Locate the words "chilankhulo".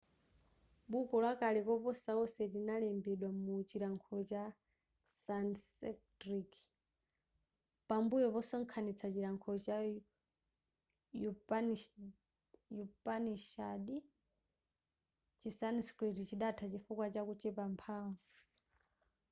3.69-4.21, 9.13-9.57